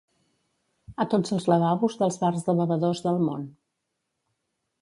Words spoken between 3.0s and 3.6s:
del món.